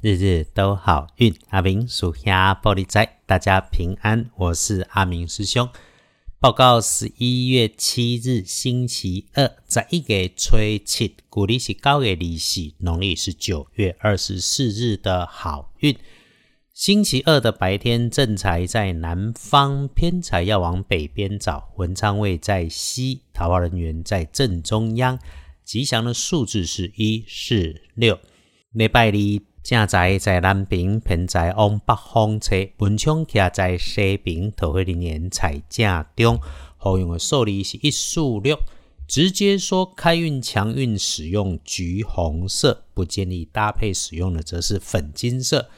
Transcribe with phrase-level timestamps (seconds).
[0.00, 4.30] 日日都好运，阿明属下玻璃仔，大家平安。
[4.36, 5.68] 我是阿明师兄。
[6.38, 15.98] 报告十一月七日星期二，在一个吹气，古历是高月利息，农历是九月二十四日的好运。
[16.72, 21.72] 星期二的白天，正财在南方，偏财要往北边找。
[21.76, 25.18] 文昌位在西，桃花人员在正中央。
[25.64, 28.16] 吉祥的数字是一四六。
[28.70, 29.12] 礼拜二。
[29.68, 32.72] 正在在南边，偏在往北方吹。
[32.78, 36.40] 文昌徛在西边，桃花林年在正中。
[36.78, 38.58] 好用的数字是一四六。
[39.06, 45.68] 直接说开运强运，使用橘红色；不建议搭配使用的，则是粉金色。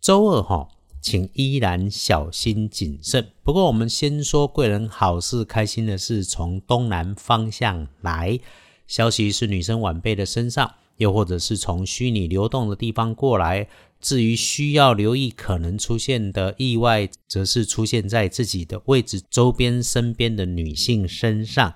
[0.00, 0.68] 周二哈，
[1.00, 3.32] 请依然小心谨慎。
[3.42, 8.38] 不过我们先说贵人好事，开心的事从东南方向来，
[8.86, 10.74] 消息是女生晚辈的身上。
[10.96, 13.68] 又或者是从虚拟流动的地方过来，
[14.00, 21.74] 至于需要留意可能出现的意外，则是出现在自己的位置周边、身边的女性身上。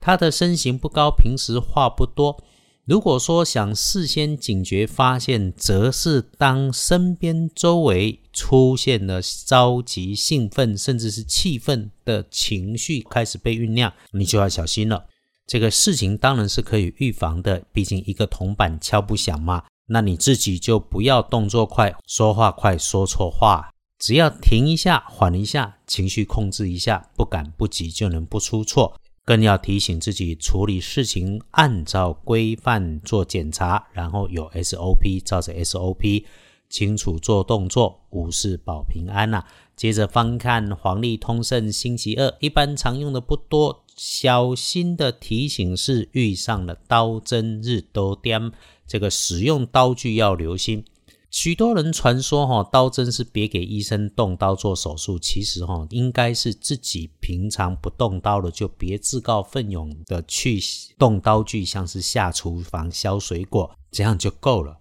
[0.00, 2.42] 她的身形不高，平时话不多。
[2.84, 15.06] 如果说想事先警觉发现，则是当身边周围出现了着急、兴奋，甚至是气愤的情绪开始被酝酿，你就要小心了。
[15.48, 19.64] 这个事情当然是可以预防的，毕竟一个铜板敲不响嘛。
[19.86, 29.00] 那你自己就不要动作快，说话快，说错话，只要停一下，缓一下，情绪控制一下，不赶不急就能不出错。
[29.24, 36.24] 更要提醒自己处理事情按照规范做检查，然后有 SOP，照着 SOP
[36.68, 39.42] 清楚做动作，无事保平安呐。
[39.74, 43.86] 接着翻看黄历通胜星期二，一般常用的不多。
[43.98, 48.52] 小心的提醒是，遇上了刀针日多掂，
[48.86, 50.84] 这个使用刀具要留心。
[51.30, 60.60] 许多人传说哈，刀针是别给医生动刀做手术，其实哈，应该是自己平常不动刀的，就别自告奋勇的去
[60.96, 64.78] 动刀具，像是下厨房削水果，这样就够了。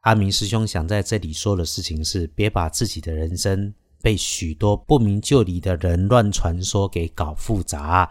[0.00, 8.10] 阿明师兄想在这里说的事情是，别把自己的人生被许多不明就里的人乱传说给搞复杂。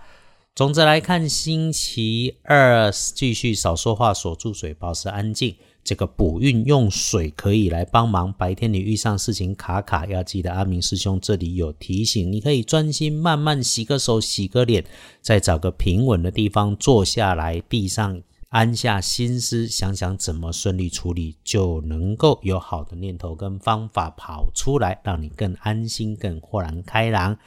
[0.56, 5.56] 总之来看，星期二继续少说话，锁住嘴，保持安静。
[5.84, 8.32] 这个补运用水可以来帮忙。
[8.32, 14.86] 白天你遇上事情卡卡，要记得阿明师兄这里有提醒，你可以专心慢慢洗个手、洗个脸，
[15.22, 27.40] 再找个平稳的地方坐下来，闭上，安下心思，想想怎么顺利处理，就能够有好的念头跟方法跑出来，让你更安心、更豁然开朗。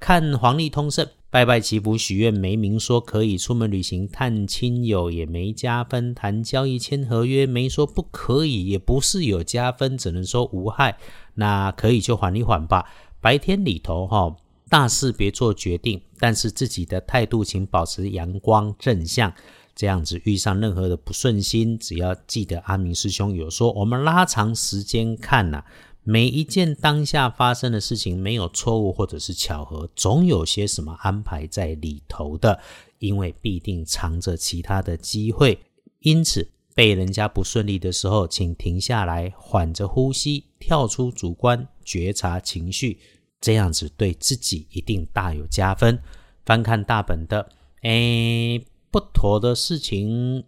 [0.00, 1.06] 看黄历通胜。
[1.32, 10.98] 拜拜祈福许愿没明说可以出门旅行探亲友也没加分，谈交易签合约没说不可以，也不是有加分，只能说无害。
[11.36, 12.84] 那可以就缓一缓吧。
[13.18, 14.36] 白天里头哈，
[14.68, 19.32] 大事别做决定，但是自己的态度请保持阳光正向，
[19.74, 25.64] 这样子遇上任何的不顺心，只要记得阿明师兄有说，我们拉长时间看呐。
[26.04, 32.58] 每一件当下发生的事情，没有错误或者是巧合，总有些什么安排在里头的，
[32.98, 35.58] 因为必定藏着其他的机会。
[36.00, 42.98] 因此，被人家不顺利的时候，请停下来，缓着呼吸，跳出主观，觉察情绪，
[43.40, 45.96] 这样子对自己一定大有加分。
[46.44, 47.48] 翻看大本的，
[47.82, 50.42] 哎，不妥的事情。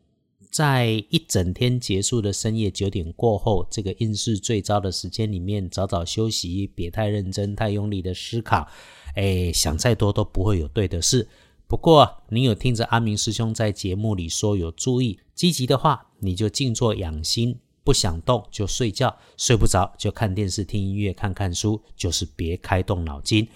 [0.54, 8.68] 在一整天结束的深夜九点过后，这个运势最糟的时间里面，早早休息，别太认真、太用力的思考。
[9.16, 11.26] 哎，想再多都不会有对的事。
[11.66, 23.48] 不过，你有听着阿明师兄在节目里说有注意，积极的话，你就静坐养心；不想动就睡觉，睡不着就看电视、听音乐、看看书，就是别开动脑筋。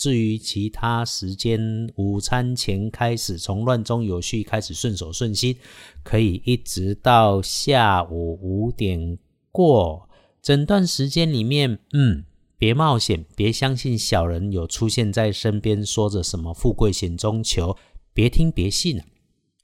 [0.00, 1.60] 至于其他时间，
[1.96, 5.54] 午餐前开始，从乱中有序开始，顺手顺心，
[6.02, 9.18] 可以一直到下午五点
[9.52, 10.08] 过。
[10.40, 12.24] 整段时间里面，嗯，
[12.56, 17.76] 别冒险，别相信小人有出现在身边，说着什么富贵险中求，
[18.14, 19.04] 别听别信啊！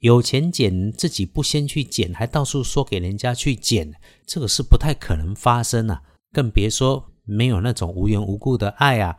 [0.01, 3.91] 有钱捡自己不先去捡，还到处说给人家去捡，
[4.27, 6.03] 这个是不太可能发生啊！
[6.31, 9.17] 更别说没有那种无缘无故的爱啊！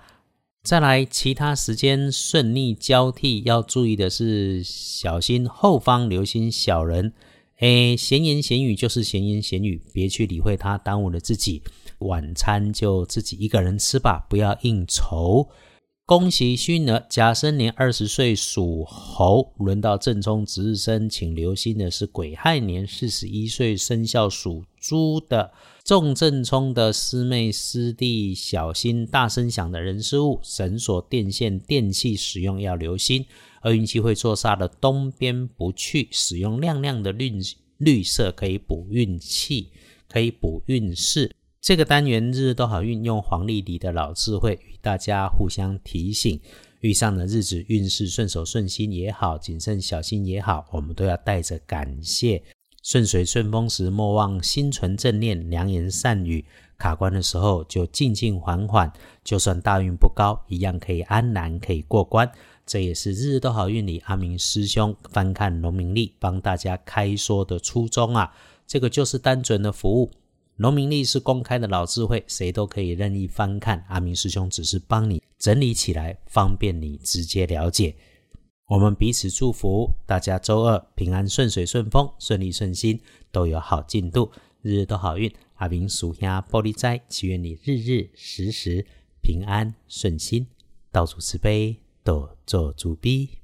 [0.64, 7.14] 再来，其他时间顺逆交替，要注意的是小心后方留心小人。
[7.60, 11.62] 哎，闲言闲语就是闲言闲语，别去理会他，耽误了自己。
[12.00, 15.48] 晚餐就自己一个人吃吧，不要应酬。
[16.08, 25.52] 恭喜虚呢，甲申年二十岁属猴，轮到正冲值日生，请留心的是癸亥年四十一岁生肖属猪的
[25.84, 33.26] 重正冲的师妹师弟，小心大声响的人事物，绳索、电线、电器使用要留心。
[33.60, 37.30] 而运气会坐煞的东边不去，使用亮亮的绿
[37.76, 39.68] 绿色可以补运气，
[40.08, 41.30] 可以补运势。
[41.60, 46.40] 这个单元日日都好运用黄历里的老智慧与大家互相提醒，
[46.80, 52.42] 遇上的日子运势顺手顺心也好，谨慎小心也好，我们都要带着感谢。
[52.84, 56.44] 顺水顺风时莫忘心存正念，良言善语；
[56.78, 58.90] 卡关的时候就静静缓缓，
[59.24, 62.30] 就算大运不高，一样可以安然可以过关。
[62.64, 68.32] 这也是日日都好运里阿明师兄翻看农民历帮大家开说的初衷啊！
[68.66, 70.10] 这个就是单纯的服务。
[70.60, 73.84] 农民历是公开的老智慧，谁都可以任意翻看。
[73.88, 77.94] 阿明师兄只是帮你整理起来，方便你直接了解。
[78.66, 83.00] 我们彼此祝福，大家周二平安顺水顺风，顺利顺心，
[83.30, 85.32] 都有好进度，日日都好运。
[85.54, 88.84] 阿明属下玻璃斋，祈愿你日日时时
[89.22, 90.44] 平安顺心，
[90.90, 93.37] 道主慈悲，多做主逼。